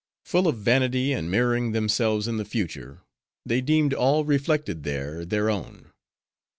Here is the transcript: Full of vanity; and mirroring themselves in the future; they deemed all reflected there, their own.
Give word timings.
Full 0.25 0.47
of 0.47 0.57
vanity; 0.57 1.13
and 1.13 1.29
mirroring 1.29 1.73
themselves 1.73 2.27
in 2.27 2.37
the 2.37 2.43
future; 2.43 3.03
they 3.45 3.61
deemed 3.61 3.93
all 3.93 4.25
reflected 4.25 4.81
there, 4.81 5.23
their 5.23 5.47
own. 5.47 5.91